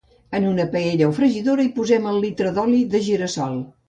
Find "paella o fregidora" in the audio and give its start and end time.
0.75-1.65